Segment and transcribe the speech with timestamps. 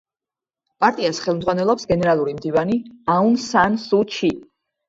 [0.83, 2.81] პარტიას ხელმძღვანელობს გენერალური მდივანი
[3.19, 4.33] აუნ სან სუ ჩი.